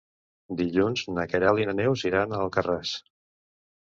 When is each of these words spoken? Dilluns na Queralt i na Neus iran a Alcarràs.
Dilluns 0.61 1.01
na 1.17 1.25
Queralt 1.33 1.61
i 1.61 1.67
na 1.69 1.75
Neus 1.81 2.03
iran 2.11 2.33
a 2.33 2.39
Alcarràs. 2.45 2.97